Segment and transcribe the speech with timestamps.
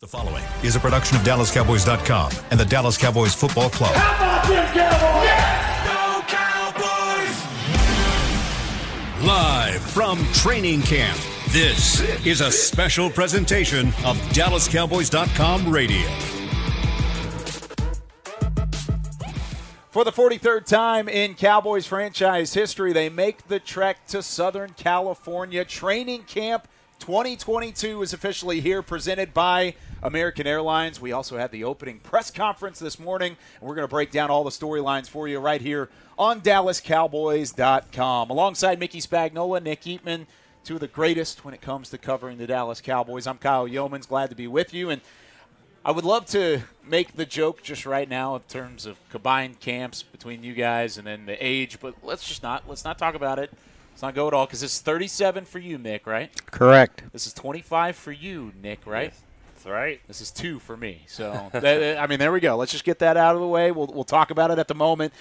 [0.00, 3.94] The following is a production of DallasCowboys.com and the Dallas Cowboys Football Club.
[3.94, 7.36] How about them Cowboys?
[9.22, 11.18] Live from training camp,
[11.50, 16.08] this is a special presentation of DallasCowboys.com radio.
[19.90, 25.62] For the 43rd time in Cowboys franchise history, they make the trek to Southern California.
[25.66, 26.68] Training camp
[27.00, 31.00] 2022 is officially here, presented by American Airlines.
[31.00, 34.30] We also had the opening press conference this morning, and we're going to break down
[34.30, 38.30] all the storylines for you right here on DallasCowboys.com.
[38.30, 40.26] Alongside Mickey Spagnola, Nick Eatman,
[40.64, 43.26] two of the greatest when it comes to covering the Dallas Cowboys.
[43.26, 44.90] I'm Kyle Youmans, glad to be with you.
[44.90, 45.00] And
[45.84, 50.02] I would love to make the joke just right now in terms of combined camps
[50.02, 53.38] between you guys and then the age, but let's just not let's not talk about
[53.38, 53.50] it.
[53.92, 56.30] Let's not go at all because it's 37 for you, Nick, right?
[56.50, 57.02] Correct.
[57.12, 59.12] This is 25 for you, Nick, right?
[59.62, 60.00] That's right.
[60.08, 61.02] This is two for me.
[61.06, 62.56] So, I mean, there we go.
[62.56, 63.70] Let's just get that out of the way.
[63.72, 65.12] We'll, we'll talk about it at the moment.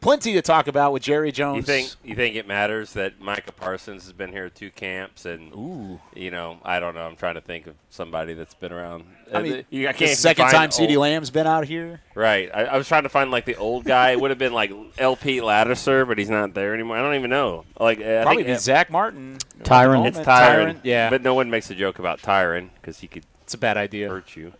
[0.00, 1.56] Plenty to talk about with Jerry Jones.
[1.56, 5.52] You think you think it matters that Micah Parsons has been here two camps and
[5.52, 5.98] Ooh.
[6.14, 9.06] you know I don't know I'm trying to think of somebody that's been around.
[9.34, 12.00] I Uh, mean, you, I can't second time CeeDee Lamb's been out here.
[12.14, 12.48] Right.
[12.54, 14.12] I, I was trying to find like the old guy.
[14.12, 15.40] It would have been like L.P.
[15.40, 16.96] Ladouceur, but he's not there anymore.
[16.96, 17.64] I don't even know.
[17.80, 19.38] Like I Probably think be Zack Martin.
[19.64, 20.06] Tyron.
[20.06, 20.80] it's Moment, Tyron.
[20.84, 23.78] Yeah, But no one makes a joke about Tyron because he could it's a bad
[23.78, 24.10] idea.
[24.10, 24.52] hurt you.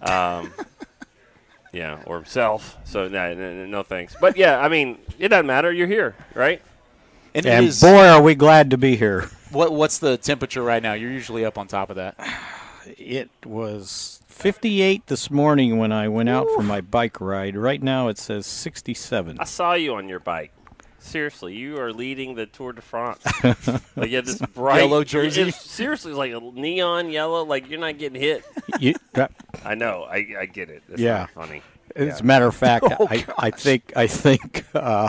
[0.00, 0.52] Um,
[1.72, 2.76] yeah, or himself.
[2.82, 4.16] So no, no, no thanks.
[4.20, 5.72] But yeah, I mean, it doesn't matter.
[5.72, 6.60] You're here, right?
[7.36, 9.28] And, And is- boy, are we glad to be here.
[9.52, 10.94] what, what's the temperature right now?
[10.94, 12.16] You're usually up on top of that.
[12.98, 17.56] It was 58 this morning when I went out for my bike ride.
[17.56, 19.36] Right now it says 67.
[19.38, 20.52] I saw you on your bike.
[21.02, 23.22] Seriously, you are leading the Tour de France.
[23.96, 25.42] like you have this bright Yellow jersey?
[25.42, 27.44] it's- Seriously, it's like a neon yellow.
[27.44, 28.44] Like you're not getting hit.
[28.78, 29.28] You- uh,
[29.64, 30.04] I know.
[30.04, 30.82] I, I get it.
[30.88, 31.26] It's Yeah.
[31.26, 31.62] funny.
[31.96, 35.08] as a matter of fact, Oh, I, I think I think uh,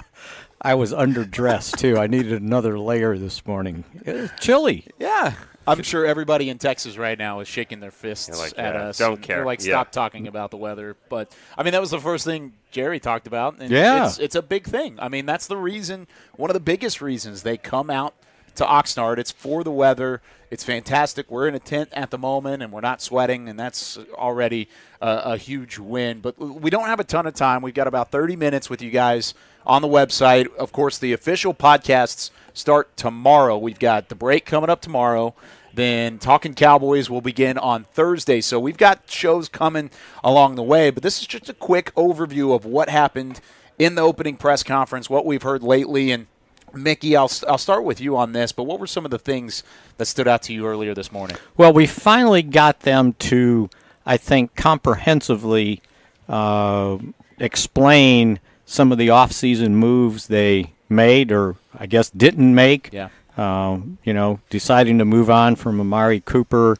[0.62, 1.98] I was underdressed too.
[1.98, 3.84] I needed another layer this morning.
[4.06, 4.86] It was chilly.
[5.00, 5.34] Yeah.
[5.68, 8.98] I'm sure everybody in Texas right now is shaking their fists like, at yeah, us.
[8.98, 9.38] don't care.
[9.38, 9.74] They're like, Yeah.
[9.74, 10.96] stop talking about the weather.
[11.10, 13.60] But I mean, that was the first thing Jerry talked about.
[13.60, 14.08] And Yeah.
[14.08, 14.98] it's, it's a big thing.
[15.00, 18.14] I mean, that's the reason, one of the biggest reasons they come out
[18.56, 19.18] to Oxnard.
[19.18, 20.22] It's for the weather.
[20.52, 21.32] It's fantastic.
[21.32, 24.70] We're in a tent at the moment, and we're not sweating, and that's already
[25.02, 26.20] a, a huge win.
[26.20, 27.64] But we don't have a ton of time.
[27.64, 29.34] We've got about 30 minutes with you guys
[29.66, 30.54] on the website.
[30.56, 33.58] Of course, the official podcasts start tomorrow.
[33.58, 35.34] We've got the break coming up tomorrow.
[35.74, 38.42] Then Talking Cowboys will begin on Thursday.
[38.42, 39.90] So we've got shows coming
[40.24, 43.42] along the way, but this is just a quick overview of what happened
[43.80, 46.12] in the opening press conference, what we've heard lately.
[46.12, 46.28] And
[46.74, 49.64] Mickey, I'll, I'll start with you on this, but what were some of the things
[49.98, 51.38] that stood out to you earlier this morning?
[51.58, 53.70] Well, we finally got them to,
[54.06, 55.82] I think, comprehensively
[56.30, 57.00] uh,
[57.40, 58.40] explain
[58.74, 62.90] some of the off-season moves they made, or I guess didn't make.
[62.92, 63.10] Yeah.
[63.38, 66.78] Um, you know, deciding to move on from Amari Cooper,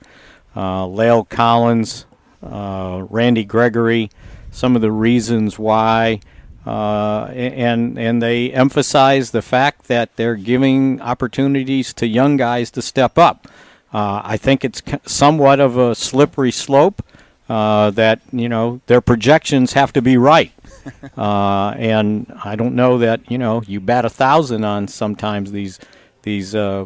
[0.56, 2.06] uh, La'el Collins,
[2.42, 4.10] uh, Randy Gregory,
[4.52, 6.20] some of the reasons why,
[6.66, 12.82] uh, and and they emphasize the fact that they're giving opportunities to young guys to
[12.82, 13.48] step up.
[13.94, 17.04] Uh, I think it's somewhat of a slippery slope
[17.50, 20.52] uh, that you know their projections have to be right.
[21.18, 25.80] uh, and I don't know that you know you bat a thousand on sometimes these
[26.24, 26.86] these uh,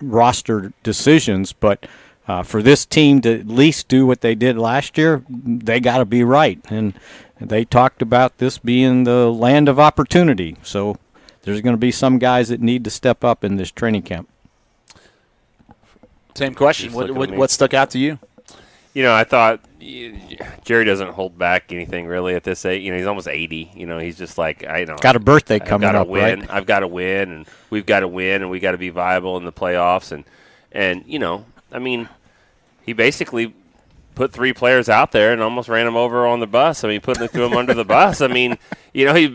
[0.00, 1.86] roster decisions, but
[2.26, 5.98] uh, for this team to at least do what they did last year, they got
[5.98, 6.60] to be right.
[6.68, 6.92] And
[7.40, 10.56] they talked about this being the land of opportunity.
[10.62, 10.98] So
[11.42, 14.28] there's going to be some guys that need to step up in this training camp.
[16.34, 16.92] Same question.
[16.92, 18.18] What, what, what stuck out to you?
[18.98, 19.60] You know, I thought
[20.64, 22.82] Jerry doesn't hold back anything really at this age.
[22.82, 23.70] You know, he's almost 80.
[23.76, 24.96] You know, he's just like, I know.
[24.96, 26.40] Got a birthday coming I've up, win.
[26.40, 26.50] right?
[26.50, 29.36] I've got to win, and we've got to win, and we got to be viable
[29.36, 30.10] in the playoffs.
[30.10, 30.24] And
[30.72, 32.08] and you know, I mean,
[32.84, 33.54] he basically
[34.18, 36.82] put three players out there and almost ran them over on the bus.
[36.82, 38.20] I mean, putting the two of them under the bus.
[38.20, 38.58] I mean,
[38.92, 39.28] you know, he,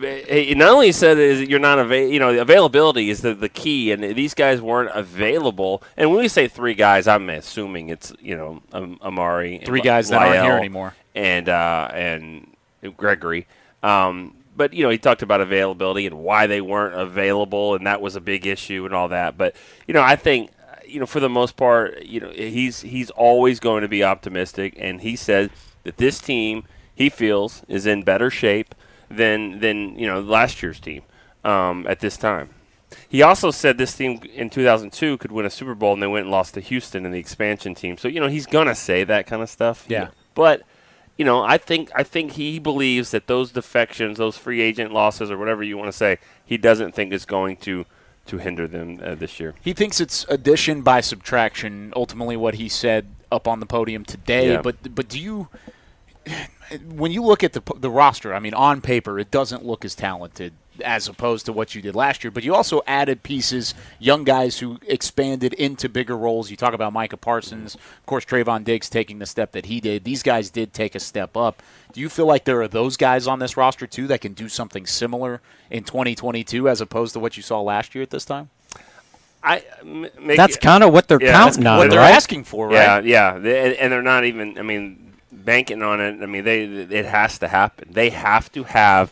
[0.47, 3.47] he not only said is you're not avail, you know, the availability is the, the
[3.47, 5.81] key, and these guys weren't available.
[5.95, 10.09] And when we say three guys, I'm assuming it's you know um, Amari, three guys
[10.09, 12.53] that aren't here anymore, and uh, and
[12.97, 13.47] Gregory.
[13.81, 18.01] Um, but you know, he talked about availability and why they weren't available, and that
[18.01, 19.37] was a big issue and all that.
[19.37, 19.55] But
[19.87, 20.51] you know, I think
[20.93, 24.75] you know, for the most part, you know, he's he's always going to be optimistic,
[24.77, 25.49] and he said
[25.83, 28.75] that this team he feels is in better shape
[29.09, 31.01] than than you know last year's team
[31.43, 32.49] um, at this time.
[33.09, 36.25] He also said this team in 2002 could win a Super Bowl, and they went
[36.25, 37.97] and lost to Houston in the expansion team.
[37.97, 39.85] So you know he's gonna say that kind of stuff.
[39.87, 40.61] Yeah, but
[41.17, 45.31] you know I think I think he believes that those defections, those free agent losses,
[45.31, 47.85] or whatever you want to say, he doesn't think is going to
[48.25, 49.53] to hinder them uh, this year.
[49.61, 51.93] He thinks it's addition by subtraction.
[51.95, 54.53] Ultimately, what he said up on the podium today.
[54.53, 54.61] Yeah.
[54.61, 55.49] But but do you,
[56.87, 59.95] when you look at the the roster, I mean, on paper, it doesn't look as
[59.95, 60.53] talented
[60.83, 62.31] as opposed to what you did last year.
[62.31, 66.49] But you also added pieces, young guys who expanded into bigger roles.
[66.49, 70.03] You talk about Micah Parsons, of course, Trevon Diggs taking the step that he did.
[70.03, 71.61] These guys did take a step up.
[71.91, 74.49] Do you feel like there are those guys on this roster too that can do
[74.49, 78.49] something similar in 2022 as opposed to what you saw last year at this time?
[79.43, 82.13] I m- make, That's kind of what they're Yeah, counting on, what they're right?
[82.15, 83.03] asking for, right?
[83.05, 84.57] Yeah, yeah, They- and they're not even.
[84.57, 86.21] I mean, banking on it.
[86.23, 87.89] I mean, they it has to happen.
[87.91, 89.11] They have to have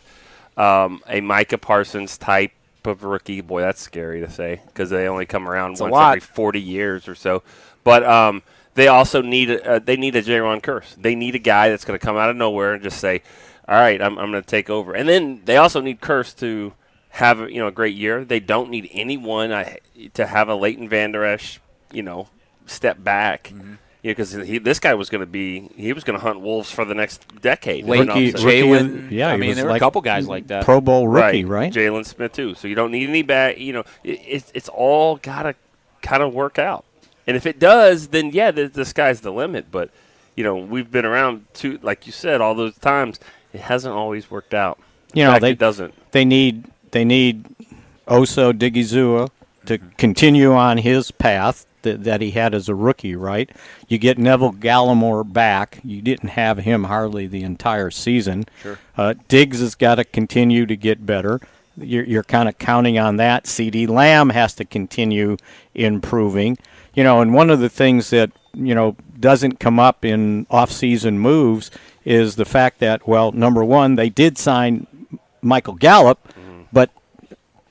[0.56, 2.52] um, a Micah Parsons type
[2.84, 3.40] of rookie.
[3.40, 7.08] Boy, that's scary to say because they only come around a once every forty years
[7.08, 7.42] or so.
[7.84, 8.42] But um,
[8.74, 10.94] they also need a, uh, they need a Jayron Kearse.
[10.96, 13.22] They need a guy that's going to come out of nowhere and just say,
[13.68, 16.72] "All right, I'm, I'm going to take over." And then they also need Kearse to
[17.10, 18.24] have you know a great year.
[18.24, 19.78] They don't need anyone I,
[20.14, 21.60] to have a Leighton Vander Esch,
[21.92, 22.28] you know,
[22.66, 23.52] step back.
[23.54, 23.74] Mm-hmm.
[24.02, 26.84] Yeah, because this guy was going to be he was going to hunt wolves for
[26.84, 27.84] the next decade.
[27.84, 29.10] Late You know what I'm Rookie- Jaylon.
[29.12, 30.64] yeah, I mean, there were a couple guys like that.
[30.64, 31.72] Pro Bowl rookie, right?
[31.72, 32.54] Jaylon Smith too.
[32.56, 33.58] So you don't need any back.
[33.58, 35.54] You know, it, it's it's all gotta
[36.02, 36.84] kind of work out.
[37.28, 39.66] And if it does, then yeah, the, the sky's the limit.
[39.70, 39.90] But
[40.34, 43.20] you know, we've been around too, like you said, all those times.
[43.52, 44.78] It hasn't always worked out.
[45.12, 45.94] In You know, fact, they- it doesn't.
[46.10, 47.44] They need they need
[48.08, 49.28] Osa Odighizuwa
[49.66, 53.50] to continue on his path that, that he had as a rookie, right?
[53.88, 55.80] You get Neville Gallimore back.
[55.84, 58.46] You didn't have him hardly the entire season.
[58.62, 58.78] Sure.
[58.96, 61.40] Uh, Diggs has got to continue to get better.
[61.76, 63.44] You're, you're kind of counting on that.
[63.44, 65.36] CeeDee Lamb has to continue
[65.74, 66.58] improving.
[66.94, 71.18] You know, and one of the things that you know doesn't come up in off-season
[71.18, 71.70] moves
[72.04, 74.86] is the fact that well, number one, they did sign
[75.40, 76.18] Michael Gallup,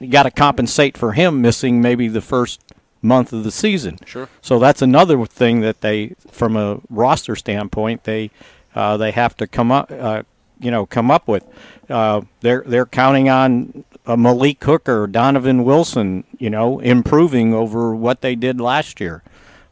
[0.01, 2.61] you got to compensate for him missing maybe the first
[3.01, 3.97] month of the season.
[4.05, 4.27] Sure.
[4.41, 8.31] So that's another thing that they, from a roster standpoint, they
[8.73, 10.23] uh, they have to come up, uh,
[10.59, 11.45] you know, come up with.
[11.89, 18.21] Uh, they're they're counting on uh, Malik Hooker, Donovan Wilson, you know, improving over what
[18.21, 19.23] they did last year.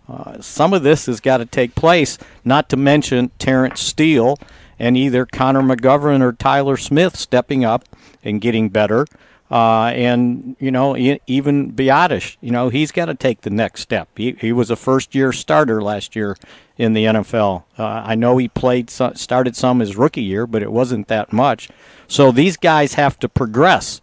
[0.07, 4.37] Uh, some of this has got to take place, not to mention Terence Steele
[4.79, 7.85] and either Connor McGovern or Tyler Smith stepping up
[8.23, 9.05] and getting better.
[9.51, 13.81] Uh, and, you know, e- even Biadasz, you know, he's got to take the next
[13.81, 14.07] step.
[14.15, 16.37] He, he was a first year starter last year
[16.77, 17.63] in the NFL.
[17.77, 21.33] Uh, I know he played, some, started some his rookie year, but it wasn't that
[21.33, 21.67] much.
[22.07, 24.01] So these guys have to progress.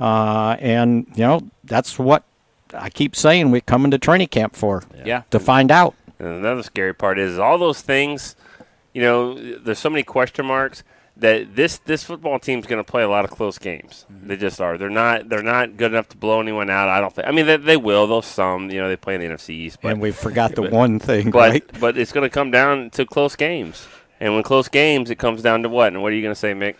[0.00, 2.24] Uh, and, you know, that's what
[2.74, 5.22] I keep saying we're coming to training camp for Yeah.
[5.30, 5.94] to find out.
[6.18, 8.34] And another scary part is all those things.
[8.92, 10.82] You know, there's so many question marks
[11.20, 14.06] that this this football team's going to play a lot of close games.
[14.12, 14.28] Mm-hmm.
[14.28, 14.76] They just are.
[14.76, 16.88] They're not they're not good enough to blow anyone out.
[16.88, 17.28] I don't think.
[17.28, 18.06] I mean, they, they will.
[18.06, 18.70] They'll some.
[18.70, 21.30] You know, they play in the NFC East, but and we forgot the one thing,
[21.30, 21.80] but right?
[21.80, 23.86] but it's going to come down to close games.
[24.18, 25.92] And when close games, it comes down to what?
[25.92, 26.74] And what are you going to say, Mick?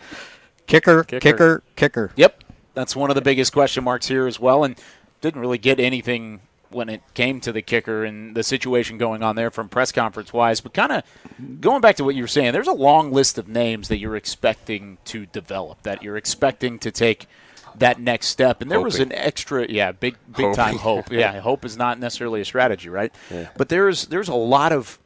[0.67, 1.19] Kicker, Kicker.
[1.19, 2.11] kicker, kicker.
[2.15, 2.43] Yep,
[2.75, 4.79] that's one of the biggest question marks here as well, and
[5.21, 9.35] didn't really get anything when it came to the kicker and the situation going on
[9.35, 10.61] there from press conference wise.
[10.61, 11.03] But kind of
[11.61, 14.15] going back to what you were saying, there's a long list of names that you're
[14.15, 17.27] expecting to develop, that you're expecting to take
[17.75, 21.09] that next step, and there was an extra, yeah, big big time hope.
[21.11, 23.13] Yeah, hope is not necessarily a strategy, right?
[23.57, 24.99] But there's there's a lot of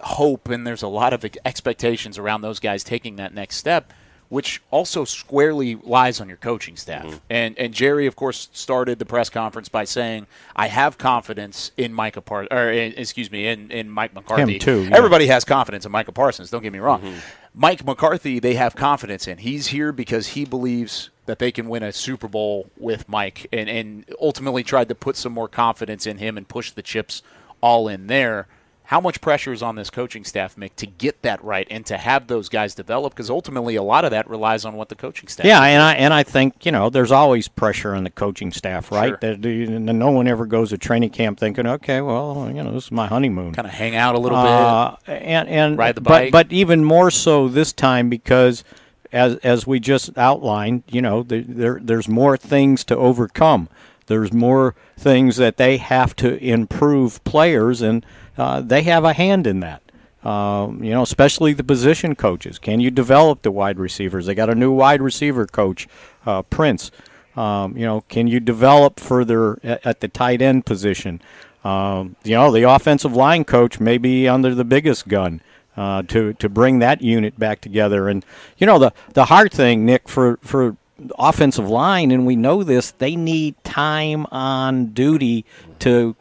[0.00, 3.92] hope and there's a lot of expectations around those guys taking that next step,
[4.32, 7.04] which also squarely lies on your coaching staff.
[7.04, 7.16] Mm-hmm.
[7.28, 11.92] And and Jerry, of course, started the press conference by saying, "I have confidence in
[11.92, 14.54] Micah Par- or in, excuse me, in, in Mike McCarthy.
[14.54, 14.96] Him too, yeah.
[14.96, 16.48] Everybody has confidence in Micah Parsons.
[16.48, 17.02] Don't get me wrong.
[17.02, 17.18] Mm-hmm.
[17.54, 19.36] Mike McCarthy, they have confidence in.
[19.36, 23.70] He's here because he believes." That they can win a Super Bowl with Mike, and,
[23.70, 27.22] and ultimately tried to put some more confidence in him and push the chips
[27.60, 28.48] all in there.
[28.92, 31.96] How much pressure is on this coaching staff, Mick, to get that right and to
[31.96, 33.14] have those guys develop?
[33.14, 35.46] Because ultimately, a lot of that relies on what the coaching staff.
[35.46, 38.92] Yeah, and I and I think you know there's always pressure on the coaching staff,
[38.92, 39.16] right?
[39.22, 39.34] Sure.
[39.34, 42.92] That no one ever goes to training camp thinking, okay, well, you know, this is
[42.92, 43.54] my honeymoon.
[43.54, 46.32] kind of hang out a little Uh, and and Ride the but bike.
[46.32, 48.62] but even more so this time because
[49.10, 53.70] as as we just outlined, you know, there there's more things to overcome.
[54.06, 58.04] There's more things that they have to improve players, and
[58.38, 59.82] uh, they have a hand in that.
[60.24, 62.58] Um, you know, especially the position coaches.
[62.58, 64.26] Can you develop the wide receivers?
[64.26, 65.88] They got a new wide receiver coach,
[66.24, 66.92] uh, Prince.
[67.34, 71.20] Um, you know, can you develop further at, at the tight end position?
[71.64, 75.40] Um, you know, the offensive line coach may be under the biggest gun
[75.76, 78.08] uh, to to bring that unit back together.
[78.08, 78.24] And
[78.58, 80.76] you know, the the hard thing, Nick, for for
[81.18, 85.44] offensive line, and we know this, they need time on duty
[85.80, 86.14] to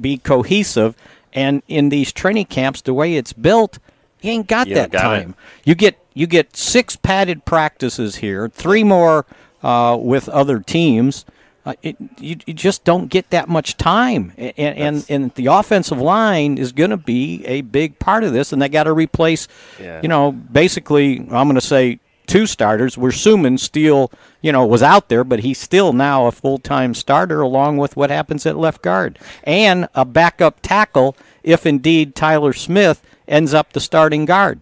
[0.00, 0.96] be cohesive.
[1.32, 3.78] And in these training camps, the way it's built,
[4.20, 5.22] you ain't got You that got it.
[5.22, 5.34] time.
[5.64, 9.26] You get you get six padded practices here, three more
[9.62, 11.24] uh, with other teams.
[11.64, 16.00] Uh, it, you, you just don't get that much time, and and, and the offensive
[16.00, 19.46] line is going to be a big part of this, and they got to replace,
[19.78, 20.00] Yeah.
[20.02, 22.96] you know, basically I'm going to say two starters.
[22.96, 24.10] We're assuming Steele,
[24.40, 27.96] you know, was out there, but he's still now a full time starter, along with
[27.96, 33.72] what happens at left guard and a backup tackle if indeed Tyler Smith ends up
[33.72, 34.60] the starting guard.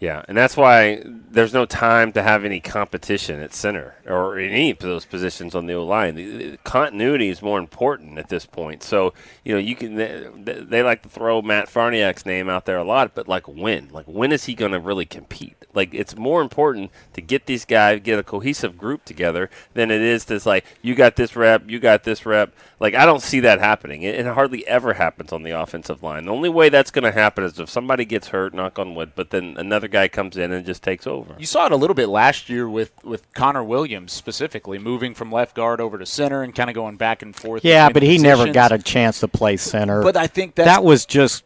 [0.00, 4.50] Yeah, and that's why there's no time to have any competition at center or in
[4.50, 6.14] any of those positions on the O line.
[6.14, 8.82] The- the Continuity is more important at this point.
[8.82, 9.12] So
[9.44, 12.84] you know you can they, they like to throw Matt Farniok's name out there a
[12.84, 15.56] lot, but like when, like when is he going to really compete?
[15.74, 20.00] Like it's more important to get these guys get a cohesive group together than it
[20.00, 22.54] is to like you got this rep, you got this rep.
[22.80, 24.02] Like I don't see that happening.
[24.02, 26.24] It, it hardly ever happens on the offensive line.
[26.24, 29.12] The only way that's going to happen is if somebody gets hurt, knock on wood,
[29.14, 31.34] but then another guy comes in and just takes over.
[31.38, 35.30] You saw it a little bit last year with, with Connor Williams specifically, moving from
[35.30, 37.64] left guard over to center and kind of going back and forth.
[37.64, 40.02] Yeah, but he never got a chance to play center.
[40.02, 41.44] But I think that's, that was just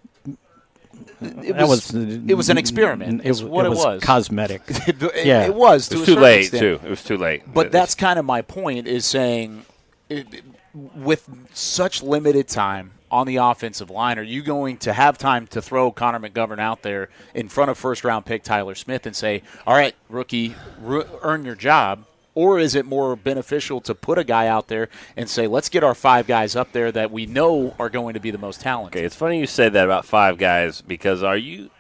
[1.20, 3.22] it that was, was it was an experiment.
[3.24, 4.02] It, was, what it it was, was.
[4.02, 4.62] cosmetic.
[4.68, 5.46] it, it- Yeah.
[5.46, 5.88] it was.
[5.88, 6.60] To It a was too late extent.
[6.60, 6.80] too.
[6.86, 7.42] It was too late.
[7.52, 9.64] But that's kind of my point is saying
[10.08, 10.42] it,
[10.74, 15.62] with such limited time on the offensive line, are you going to have time to
[15.62, 19.40] throw Connor McGovern out there in front of first round pick Tyler Smith and say,
[19.64, 22.06] all right, rookie, earn your job?
[22.34, 25.84] Or is it more beneficial to put a guy out there and say, let's get
[25.84, 28.98] our five guys up there that we know are going to be the most talented?
[28.98, 31.70] Okay, it's funny you say that about five guys because are you?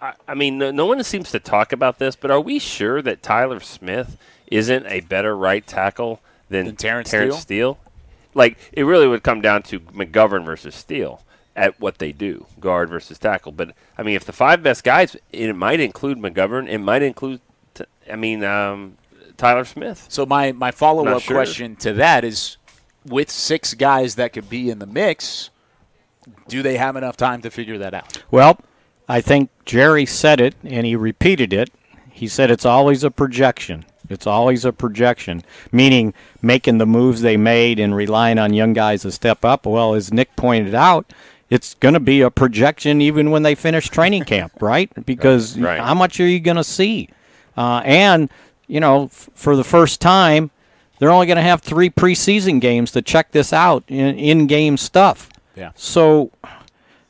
[0.00, 3.02] I, I mean, no, no one seems to talk about this, but are we sure
[3.02, 7.78] that Tyler Smith isn't a better right tackle than, Than Terence Steele?
[8.34, 11.22] Like it really would come down to McGovern versus Steele
[11.56, 13.52] at what they do, guard versus tackle.
[13.52, 17.40] But I mean, if the five best guys, it might include McGovern, it might include,
[17.74, 18.96] t- I mean, um,
[19.36, 20.06] Tyler Smith.
[20.08, 21.36] So my, my follow up sure.
[21.36, 22.56] question to that is
[23.04, 25.50] with six guys that could be in the mix,
[26.48, 28.22] do they have enough time to figure that out?
[28.30, 28.60] Well,
[29.08, 31.70] I think Jerry said it and he repeated it.
[32.10, 33.84] He said it's always a projection.
[34.10, 36.12] It's always a projection, meaning
[36.42, 39.64] making the moves they made and relying on young guys to step up.
[39.64, 41.12] Well, as Nick pointed out,
[41.48, 44.90] it's going to be a projection even when they finish training camp, right?
[45.06, 45.80] Because Right.
[45.80, 47.08] how much are you going to see?
[47.56, 48.30] Uh, and,
[48.66, 50.50] you know, f- for the first time,
[50.98, 54.76] they're only going to have three preseason games to check this out in in game
[54.76, 55.30] stuff.
[55.56, 55.70] Yeah.
[55.74, 56.30] So,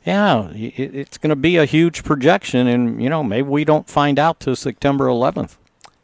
[0.05, 3.87] yeah, it, it's going to be a huge projection, and you know maybe we don't
[3.89, 5.57] find out till September 11th.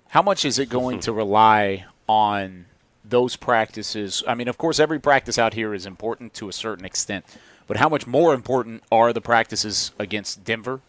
[0.10, 2.66] How much is it going to rely on
[3.04, 4.24] those practices?
[4.28, 7.26] I mean, of course, every practice out here is important to a certain extent,
[7.68, 10.80] but how much more important are the practices against Denver,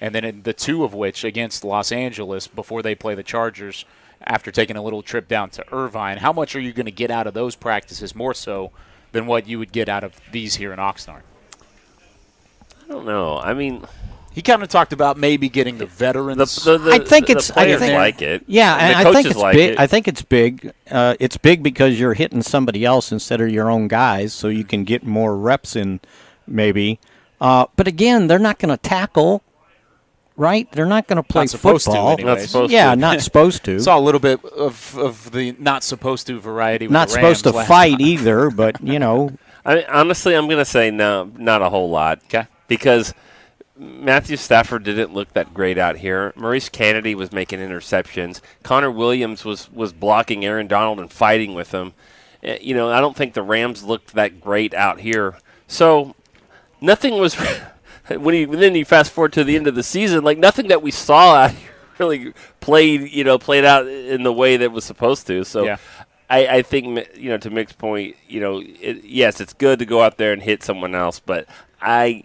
[0.00, 3.84] and then the two of which against Los Angeles before they play the Chargers
[4.22, 6.18] after taking a little trip down to Irvine?
[6.18, 8.70] How much are you going to get out of those practices more so
[9.12, 11.22] than what you would get out of these here in Oxnard?
[12.82, 13.38] I don't know.
[13.38, 13.84] I mean,
[14.34, 16.64] He kind of talked about maybe getting the veterans.
[16.64, 18.42] the, the, I think the it's- I players think- like it.
[18.46, 19.70] Yeah, the and I coaches think it's like big.
[19.70, 19.78] it.
[19.80, 20.72] I think it's big.
[20.90, 24.64] Uh, it's big because you're hitting somebody else instead of your own guys, so you
[24.64, 26.00] can get more reps in,
[26.46, 26.98] maybe.
[27.40, 29.42] Uh, but again, they're not going to tackle,
[30.36, 30.70] right?
[30.72, 32.16] They're not going to play Not to football.
[32.18, 32.96] Not supposed yeah, to.
[32.96, 33.78] not supposed to.
[33.80, 36.86] Saw a little bit of, of the not supposed to variety.
[36.86, 38.00] With not the supposed to last fight time.
[38.00, 39.30] either, but you know,
[39.64, 42.20] I honestly, I'm going to say no, not a whole lot.
[42.28, 42.46] 'Kay.
[42.66, 43.14] Because
[43.76, 46.32] Matthew Stafford didn't look that great out here.
[46.36, 48.40] Maurice Canady was making interceptions.
[48.62, 51.92] Connor Williams was was blocking Aaron Donald and fighting with him.
[52.42, 55.36] Eh, You know, I don't think the Rams looked that great out here.
[55.66, 56.14] So
[56.80, 57.34] nothing was
[58.08, 60.82] when you then you fast forward to the end of the season, like nothing that
[60.82, 64.84] we saw out here really played, you know, played out in the way that was
[64.84, 65.44] supposed to.
[65.44, 65.64] So.
[65.64, 65.76] Yeah.
[66.30, 69.84] I, I think you know to Mick's point, you know, it, yes, it's good to
[69.84, 71.46] go out there and hit someone else, but
[71.82, 72.24] I,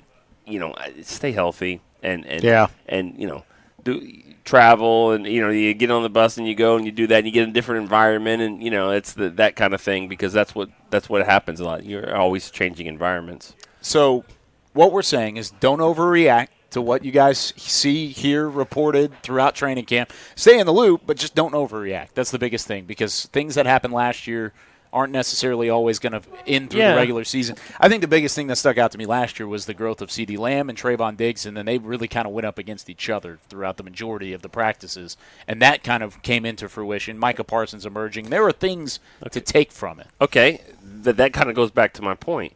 [0.49, 2.67] you know, stay healthy and and Yeah.
[2.87, 3.43] and you know,
[3.83, 4.01] do
[4.45, 7.05] travel and you know you get on the bus and you go and you do
[7.07, 9.75] that and you get in a different environment and you know it's the, that kind
[9.75, 11.85] of thing because that's what that's what happens a lot.
[11.85, 13.55] You're always changing environments.
[13.81, 14.25] So,
[14.73, 19.85] what we're saying is don't overreact to what you guys see, hear, reported throughout training
[19.85, 20.13] camp.
[20.35, 22.09] Stay in the loop, but just don't overreact.
[22.13, 24.53] That's the biggest thing because things that happened last year
[24.91, 26.91] aren't necessarily always going to end through Yeah.
[26.91, 27.55] the regular season.
[27.79, 30.01] I think the biggest thing that stuck out to me last year was the growth
[30.01, 32.89] of CeeDee Lamb and Trevon Diggs, and then they really kind of went up against
[32.89, 35.15] each other throughout the majority of the practices,
[35.47, 37.17] and that kind of came into fruition.
[37.19, 38.29] Micah Parsons emerging.
[38.29, 38.99] There were things
[39.31, 40.07] to take from it.
[40.19, 42.53] Okay, that that kind of goes back to my point.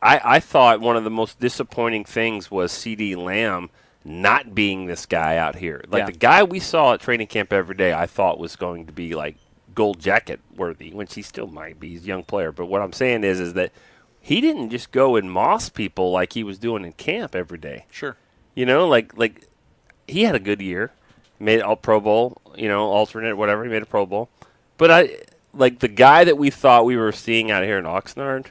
[0.00, 3.70] I, I thought one of the most disappointing things was CeeDee Lamb
[4.04, 5.84] not being this guy out here.
[5.88, 6.06] Like Yeah.
[6.06, 9.14] the guy we saw at training camp every day, I thought was going to be
[9.16, 9.36] like
[9.78, 11.90] gold jacket worthy, which he still might be.
[11.90, 13.70] He's a young player, but what I'm saying is, is that
[14.20, 17.86] he didn't just go and moss people like he was doing in camp every day.
[17.88, 18.16] Sure.
[18.56, 19.46] You know, like like
[20.08, 20.90] he had a good year,
[21.38, 22.42] made all Pro Bowl.
[22.56, 23.62] You know, alternate, whatever.
[23.62, 24.28] He made a Pro Bowl,
[24.78, 25.18] but I
[25.54, 28.46] like the guy that we thought we were seeing out here in Oxnard.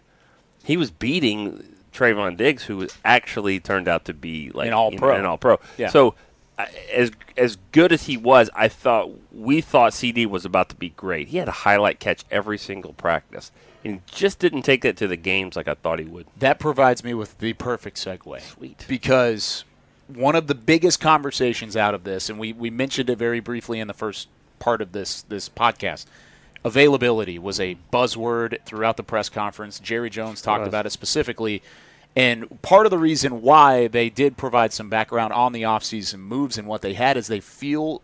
[0.63, 5.10] He was beating Trevon Diggs, who actually turned out to be like An All-Pro.
[5.10, 5.60] you know, an All Pro.
[5.77, 5.89] Yeah.
[5.89, 6.15] So
[6.57, 10.89] as as good as he was, I thought we thought CeeDee was about to be
[10.89, 11.27] great.
[11.29, 13.51] He had a highlight catch every single practice,
[13.83, 16.25] and he just didn't take that to the games like I thought he would.
[16.37, 18.41] That provides me with the perfect segue.
[18.41, 18.85] Sweet.
[18.87, 19.65] Because
[20.07, 23.79] one of the biggest conversations out of this, and we, we mentioned it very briefly
[23.79, 24.27] in the first
[24.59, 26.05] part of this this podcast,
[26.65, 29.79] availability was a buzzword throughout the press conference.
[29.79, 31.61] Jerry Jones talked about it specifically.
[32.17, 36.57] And part of the reason why they did provide some background on the offseason moves
[36.57, 38.01] and what they had is they feel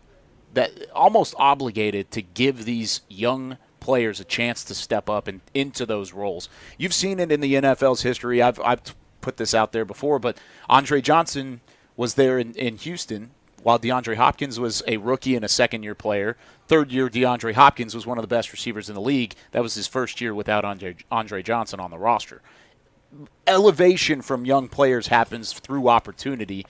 [0.52, 5.84] that almost obligated to give these young players a chance to step up and into
[5.84, 6.48] those roles.
[6.78, 8.40] You've seen it in the NFL's history.
[8.40, 8.82] I've I've
[9.20, 11.60] put this out there before, but Andre Johnson
[11.96, 13.32] was there in, in Houston
[13.64, 16.36] while DeAndre Hopkins was a rookie and a second year player.
[16.68, 19.34] Third year DeAndre Hopkins was one of the best receivers in the league.
[19.50, 22.42] That was his first year without Andre, Andre Johnson on the roster
[23.46, 26.64] elevation from young players happens through opportunity.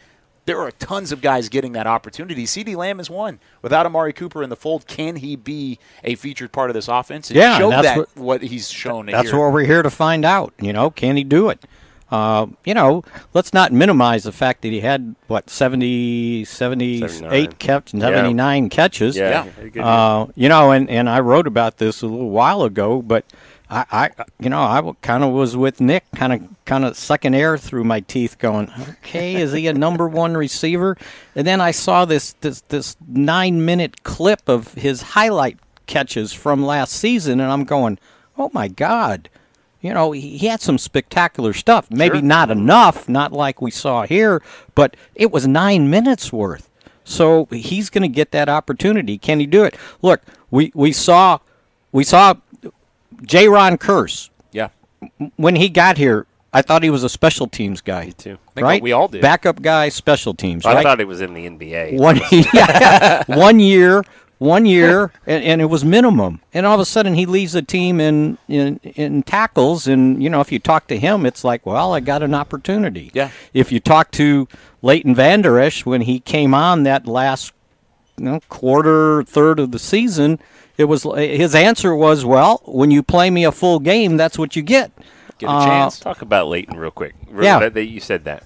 [0.47, 2.45] There are tons of guys getting that opportunity.
[2.45, 3.39] CeeDee Lamb is one.
[3.63, 7.31] Without Amari Cooper in the fold, can he be a featured part of this offense?
[7.31, 9.07] And Yeah, and that's that what- what, he's shown.
[9.07, 9.41] That's here.
[9.41, 10.53] what we're here to find out.
[10.61, 11.65] You know, can he do it?
[12.11, 13.03] Uh, you know,
[13.33, 17.53] let's not minimize the fact that he had what 70, 78 79.
[17.59, 19.17] catch, 79 catches.
[19.17, 19.43] Yeah, Yeah.
[19.45, 19.85] he had a good year.
[19.85, 23.25] Uh, you know, and, and I wrote about this a little while ago, but
[23.75, 27.35] I, I you know, I kind of was with Nick, kind of kind of sucking
[27.35, 30.97] air through my teeth, going, okay, is he a number one receiver?
[31.35, 36.65] And then I saw this this this nine minute clip of his highlight catches from
[36.65, 37.99] last season, and I'm going,
[38.39, 39.29] oh my god.
[39.81, 41.91] You know, he, he had some spectacular stuff.
[41.91, 44.43] Maybe not enough, not like we saw here,
[44.75, 46.71] but it was nine minutes worth.
[47.05, 49.19] So he's going to get that opportunity.
[49.19, 49.77] Can he do it?
[50.01, 51.39] Look, we, we saw
[51.95, 52.35] we saw
[53.27, 54.69] Jayron Kearse Yeah.
[55.37, 56.27] when he got here.
[56.53, 58.07] I thought he was a special teams guy.
[58.07, 58.39] Me too.
[58.49, 58.83] I think right?
[58.83, 59.21] we all did.
[59.23, 60.65] Backup guy, special teams.
[60.65, 60.83] I right?
[60.85, 61.99] thought he was in the NBA.
[61.99, 64.05] one yeah, one year
[64.39, 67.63] one year and, and it was minimum and all of a sudden he leaves the
[67.63, 71.65] team in, in in tackles and you know if you talk to him it's like
[71.65, 73.31] well i got an opportunity Yeah.
[73.53, 74.49] if you talk to
[74.83, 77.53] leighton vander esch when he came on that last
[78.19, 80.39] you know, quarter third of the season
[80.77, 84.57] it was his answer was well when you play me a full game that's what
[84.57, 84.91] you get
[85.39, 85.99] Get a Uh, chance.
[85.99, 87.15] Talk about Leighton real quick.
[87.29, 87.59] Real- Yeah.
[87.59, 88.45] that- that you said that.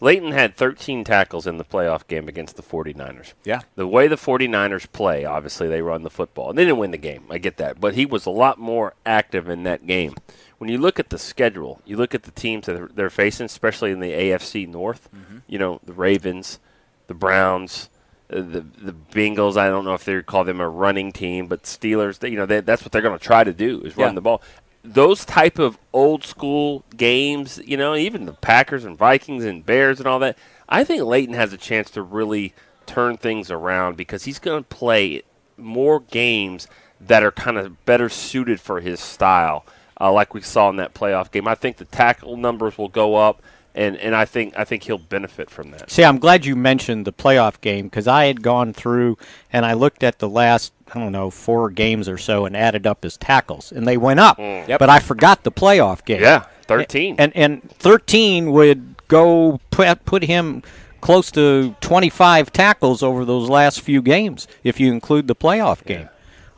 [0.00, 3.34] Leighton had 13 tackles in the playoff game against the 49ers.
[3.44, 3.60] Yeah.
[3.76, 6.50] The way the 49ers play, obviously, they run the football.
[6.50, 7.22] And they didn't win the game.
[7.30, 7.80] I get that.
[7.80, 10.16] But he was a lot more active in that game.
[10.58, 13.46] When you look at the schedule, you look at the teams that they're- they're facing,
[13.46, 15.08] especially in the AFC North,
[15.46, 16.58] you know, the Ravens,
[17.06, 17.88] the Browns,
[18.28, 19.56] the the Bengals.
[19.56, 22.18] I don't know if they call them a running team, but Steelers.
[22.18, 24.14] They, you know, they, that's what they're going to try to do is run Yeah.
[24.14, 24.42] the ball.
[24.82, 29.98] Those type of old school games, you know, even the Packers and Vikings and Bears
[29.98, 30.36] and all that.
[30.68, 32.54] I think Leighton has a chance to really
[32.86, 35.22] turn things around because he's going to play
[35.56, 36.66] more games
[37.00, 39.64] that are kind of better suited for his style,
[40.00, 41.46] uh, like we saw in that playoff game.
[41.48, 43.42] I think the tackle numbers will go up,
[43.74, 45.90] and, and I think I think he'll benefit from that.
[45.90, 49.18] See, I'm glad you mentioned the playoff game because I had gone through
[49.52, 52.86] and I looked at the last, I don't know, four games or so and added
[52.86, 54.38] up his tackles, and they went up.
[54.38, 54.78] Yep.
[54.78, 56.22] But I forgot the playoff game.
[56.22, 57.16] Yeah, thirteen.
[57.18, 60.62] And and 13 would go put, put him
[61.00, 66.08] close to 25 tackles over those last few games, if you include the playoff game.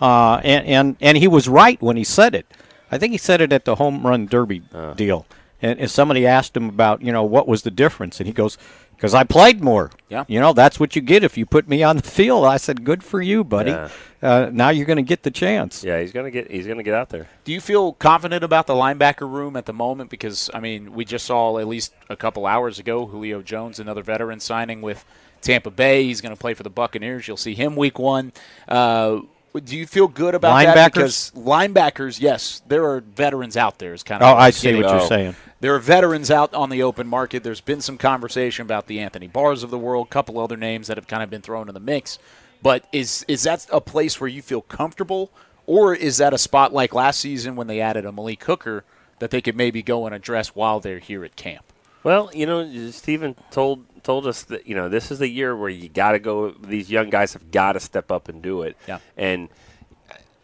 [0.01, 2.47] Uh, and, and, and he was right when he said it.
[2.91, 4.63] I think he said it at the home run derby
[4.95, 5.27] deal.
[5.71, 8.21] And, and somebody asked him about, you know, what was the difference?
[8.21, 8.57] And he goes,
[8.95, 9.91] because I played more.
[10.09, 10.25] Yeah.
[10.27, 12.45] You know, that's what you get if you put me on the field.
[12.47, 13.71] I said, good for you, buddy.
[13.73, 13.89] Yeah.
[14.23, 15.85] Uh, now you're going to get the chance.
[15.85, 17.29] Yeah, he's gonna get he's gonna get out there.
[17.45, 20.09] Do you feel confident about the linebacker room at the moment?
[20.09, 24.03] Because I mean, we just saw at least a couple hours ago Julio Jones, another
[24.03, 25.05] veteran, signing with
[25.43, 26.05] Tampa Bay.
[26.05, 27.29] He's going to play for the Buccaneers.
[27.29, 28.33] You'll see him week one.
[28.67, 29.21] Uh,
[29.65, 30.77] do you feel good about that?
[30.77, 30.93] Linebackers?
[30.95, 33.93] Because linebackers, yes, there are veterans out there.
[33.95, 35.09] Is kind of Oh, I see what you're at.
[35.09, 35.37] saying.
[35.61, 37.43] There are veterans out on the open market.
[37.43, 40.89] There's been some conversation about the Anthony Barrs of the world, a couple other names
[40.89, 42.19] that have kind of been thrown in the mix.
[42.63, 45.31] But is is that a place where you feel comfortable,
[45.67, 48.85] or is that a spot like last season when they added a Malik Hooker
[49.19, 51.65] that they could maybe go and address while they're here at camp?
[52.03, 55.71] Well, you know, Stephen told told us that you know this is the year where
[55.71, 56.51] you got to go.
[56.51, 58.77] These young guys have got to step up and do it.
[58.87, 58.99] Yeah.
[59.17, 59.49] And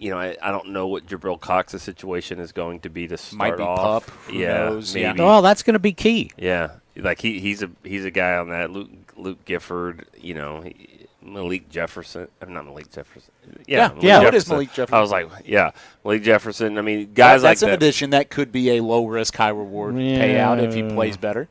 [0.02, 3.16] you know, I, I don't know what Jabril Cox's situation is going to be to
[3.16, 4.06] start Might be off.
[4.06, 4.14] pup.
[4.26, 4.94] Who yeah, knows?
[4.94, 5.12] Yeah.
[5.12, 5.22] maybe.
[5.22, 6.30] Well, that's going to be key.
[6.36, 10.06] Yeah, like he he's a he's a guy on that Luke Luke Gifford.
[10.20, 12.26] You know, he, Malik Jefferson.
[12.40, 13.30] I'm not Malik Jefferson.
[13.66, 14.52] Yeah, Yeah, yeah, it is Jefferson.
[14.54, 14.94] Malik Jefferson.
[14.94, 15.70] I was like, yeah,
[16.04, 16.78] Malik Jefferson.
[16.78, 17.76] I mean, guys That- that's like an that.
[17.76, 21.48] addition that could be a low risk, high reward payout if he plays better.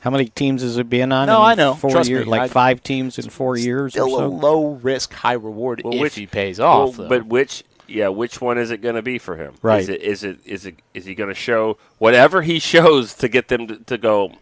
[0.00, 1.28] How many teams has it been on?
[1.28, 1.74] No, in I know.
[1.74, 4.70] Four Trust years, me, like I- five teams in four years or Still a low
[4.82, 6.98] risk, high reward Well, if which- he pays off.
[6.98, 9.54] Well, but which, yeah, which one is it going to be for him?
[9.62, 9.80] Right.
[9.82, 13.28] Is it is it is it is he going to show whatever he shows to
[13.28, 14.32] get them to, to go?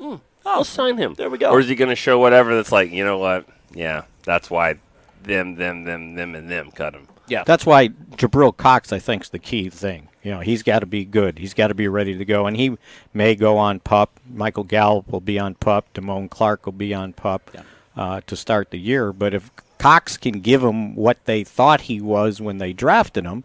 [0.00, 1.14] Hmm, I'll sign him.
[1.14, 1.50] there we go.
[1.50, 3.46] Or is he going to show whatever that's like, you know what?
[3.72, 4.76] Yeah, that's why
[5.22, 7.08] them, them, them, them, and them cut him.
[7.28, 10.08] yeah, That's why Jabril Cox, I think, is the key thing.
[10.22, 11.38] You know, he's got to be good.
[11.38, 12.76] He's got to be ready to go, and he
[13.12, 14.20] may go on pup.
[14.30, 15.92] Michael Gallup will be on pup.
[15.94, 17.62] Damone Clark will be on pup Yeah.
[17.96, 19.12] Uh, to start the year.
[19.12, 23.44] But if Cox can give them what they thought he was when they drafted him,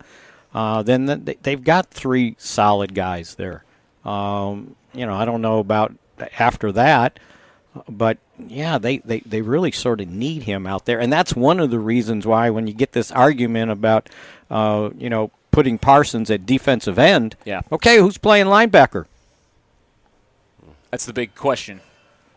[0.53, 3.63] uh, then th- they- they've got three solid guys there.
[4.05, 5.93] Um, you know, I don't know about
[6.39, 7.19] after that,
[7.87, 11.59] but yeah, they, they, they really sort of need him out there, and that's one
[11.59, 14.09] of the reasons why when you get this argument about,
[14.49, 17.61] uh, you know, putting Parsons at defensive end, Yeah.
[17.71, 19.05] okay, who's playing linebacker?
[20.91, 21.81] that's the big question.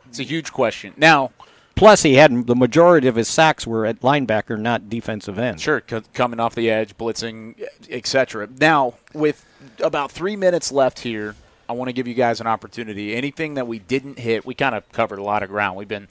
[0.09, 0.93] It's a huge question.
[0.97, 1.31] Now,
[1.75, 5.61] Plus, he had the majority of his sacks were at linebacker, not defensive end.
[5.61, 7.55] Sure, c- coming off the edge, blitzing,
[7.91, 8.49] etc.
[8.61, 9.45] Now, with
[9.83, 11.35] about three minutes left here,
[11.69, 13.15] I want to give you guys an opportunity.
[13.15, 15.77] Anything that we didn't hit, we kind of covered a lot of ground.
[15.77, 16.09] We've been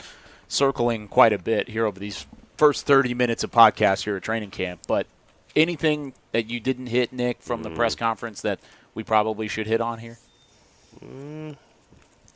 [0.47, 2.26] circling quite a bit here over these
[2.58, 4.82] first 30 minutes of podcast here at training camp.
[4.88, 5.08] But
[5.56, 7.76] anything that you didn't hit, Nick, from the mm.
[7.76, 8.60] press conference that
[8.93, 10.17] we probably should hit on here?
[11.04, 11.56] Mm.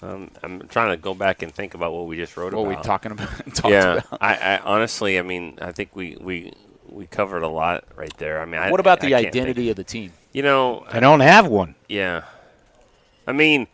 [0.04, 2.70] Um, I'm trying to go back and think about what we just wrote What about.
[2.70, 3.30] What we talking about?
[3.70, 4.18] yeah, about?
[4.22, 6.54] I, I honestly, I mean, I think we we
[6.90, 8.42] we covered a lot right there.
[8.42, 10.12] I mean, I, What about I the can't identity of the team?
[10.34, 11.76] You know, I don't have one.
[11.88, 12.24] Yeah.
[13.28, 13.68] I mean,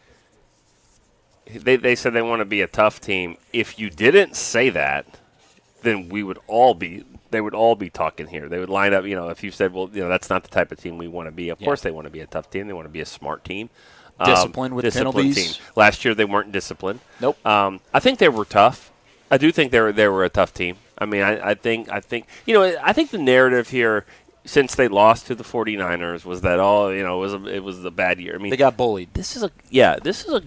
[1.46, 3.38] they, they said they want to be a tough team.
[3.52, 5.06] If you didn't say that,
[5.82, 8.48] then we would all be, they would all be talking here.
[8.50, 10.50] They would line up, you know, if you said, well, you know, that's not the
[10.50, 11.50] type of team we want to be.
[11.50, 11.66] Of Yeah.
[11.66, 12.68] course they want to be a tough team.
[12.68, 13.70] They want to be a smart team.
[14.20, 15.58] Um, Disciplined with disciplined penalties.
[15.58, 15.66] Team.
[15.76, 17.00] Last year they weren't disciplined.
[17.20, 17.44] Nope.
[17.46, 18.92] Um, I think they were tough.
[19.32, 20.76] I do think they were they were a tough team.
[20.98, 24.06] I mean, I, I think I think you know I think the narrative here
[24.46, 27.64] since they lost to the 49ers was that all you know it was a, it
[27.64, 28.36] was a bad year.
[28.36, 29.14] I mean They got bullied.
[29.14, 30.44] this is a yeah this is a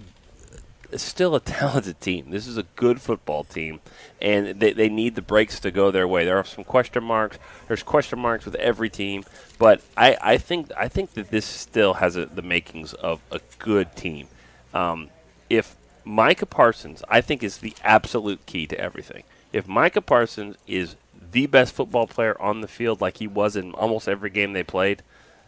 [1.03, 2.31] still a talented team.
[2.31, 3.81] This is a good football team,
[4.21, 6.25] and they, they need the breaks to go their way.
[6.25, 7.39] There are some question marks.
[7.69, 9.25] There's question marks with every team,
[9.59, 13.41] but I, I think I think that this still has a, the makings of a
[13.59, 14.29] good team.
[14.73, 15.11] Um,
[15.49, 19.23] if Micah Parsons, I think, is the absolute key to everything.
[19.53, 20.97] If Micah Parsons is
[21.33, 24.65] the best football player on the field, like he was in almost every game they
[24.65, 25.03] played,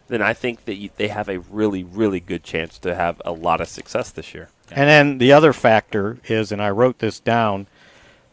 [0.07, 3.31] then I think that you, they have a really, really good chance to have a
[3.31, 4.49] lot of success this year.
[4.71, 7.67] And then the other factor is, and I wrote this down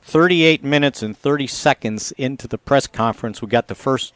[0.02, 4.12] 38 minutes and 30 seconds into the press conference, we got the first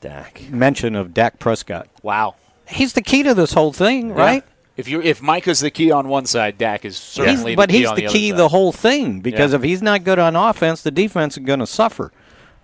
[0.00, 0.42] Dak.
[0.50, 1.88] mention of Dak Prescott.
[2.02, 2.36] Wow.
[2.68, 4.42] He's the key to this whole thing, right?
[4.76, 7.74] If you if Micah's the key on one side, Dak is He's- certainly but the
[7.78, 9.58] key But he's on the, the, key other the whole thing because Yeah.
[9.58, 12.10] if he's not good on offense, the defense is going to suffer.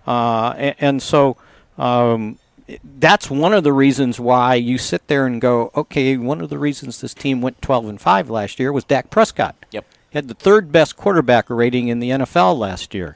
[0.05, 1.37] Uh, and, and so
[1.77, 2.37] um,
[2.83, 6.59] that's one of the reasons why you sit there and go, okay, one of the
[6.59, 9.55] reasons this team went 12 and 5 last year was Dak Prescott.
[9.71, 9.85] Yep.
[10.09, 13.15] He had the third best quarterback rating in the NFL last year.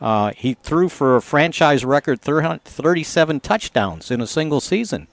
[0.00, 5.06] Uh, he threw for a franchise record 37 touchdowns in a single season.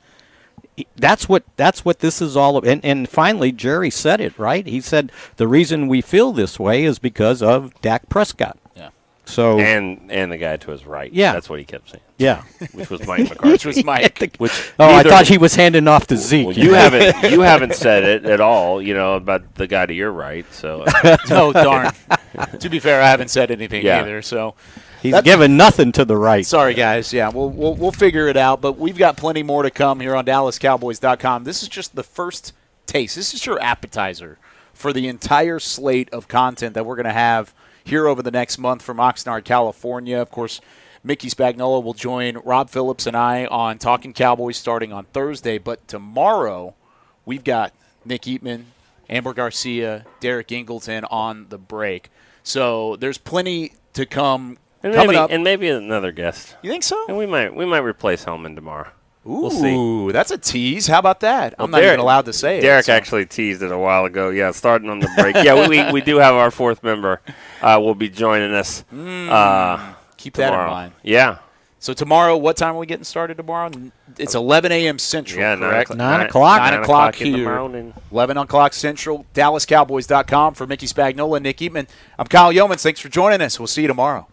[0.95, 2.69] that's what that's what this is all about.
[2.69, 4.65] And, and finally, Jerry said it right.
[4.65, 8.57] He said the reason we feel this way is because of Dak Prescott.
[8.75, 8.89] Yeah.
[9.25, 11.11] So and and the guy to his right.
[11.11, 11.33] Yeah.
[11.33, 12.43] that's what he kept saying, yeah.
[12.73, 13.51] which was Mike McCarthy.
[13.51, 14.35] Which was Mike.
[14.37, 16.47] Which Oh, I thought he was handing off to Zeke.
[16.47, 18.81] Well, you haven't you haven't said it at all.
[18.81, 20.45] You know about the guy to your right.
[20.53, 21.91] So uh, oh darn.
[22.59, 24.01] to be fair, I haven't said anything Yeah.
[24.01, 24.21] either.
[24.21, 24.55] So
[25.01, 26.43] He's That's- giving nothing to the right.
[26.43, 27.13] Sorry, guys.
[27.13, 28.61] Yeah, we'll, we'll we'll figure it out.
[28.61, 31.43] But we've got plenty more to come here on DallasCowboys.com.
[31.43, 32.51] This is just the first
[32.87, 33.15] taste.
[33.15, 34.39] This is your appetizer
[34.73, 37.53] for the entire slate of content that we're going to have
[37.83, 40.17] here over the next month from Oxnard, California.
[40.19, 40.61] Of course,
[41.03, 45.57] Mickey Spagnola will join Rob Phillips and I on Talking Cowboys starting on Thursday.
[45.57, 46.75] But tomorrow,
[47.25, 47.73] we've got
[48.05, 48.63] Nick Eatman,
[49.09, 52.09] Amber Garcia, Derek Ingleton on the break.
[52.43, 55.31] So there's plenty to come and coming maybe up.
[55.31, 56.55] and maybe another guest.
[56.61, 57.05] you think so?
[57.07, 58.89] And we might we might replace Hellman tomorrow.
[59.25, 60.13] Ooh, We'll see.
[60.13, 60.87] that's a tease.
[60.87, 61.53] How about that?
[61.59, 62.61] I'm not Derek- even allowed to say it.
[62.61, 64.29] Derek so- actually teased it a while ago.
[64.29, 65.35] Yeah, starting on the break.
[65.35, 67.21] yeah, we, we do have our fourth member.
[67.61, 68.85] Uh, will be joining us.
[68.93, 70.93] Uh, keep that in mind.
[71.03, 71.37] Yeah,
[71.79, 73.69] So tomorrow, what time are we getting started tomorrow?
[74.17, 74.97] It's uh, 11 a.m.
[74.99, 75.89] Central, yeah, nine correct?
[75.91, 75.97] o'clock.
[75.97, 76.59] Nine o'clock?
[76.59, 77.55] Nine o'clock in the here.
[77.59, 77.93] morning.
[78.11, 79.25] 11 o'clock Central.
[79.35, 81.87] DallasCowboys.com for Mickey Spagnola, Nick Eatman.
[82.17, 82.81] I'm Kyle Youmans.
[82.81, 83.59] Thanks for joining us.
[83.59, 84.27] We'll see you tomorrow.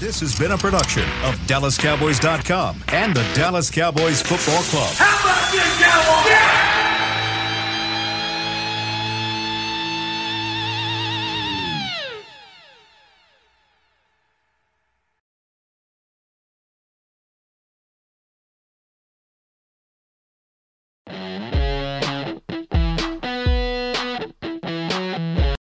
[0.00, 4.92] This has been a production of DallasCowboys.com and the Dallas Cowboys Football Club.
[4.96, 6.71] How about this, Cowboys?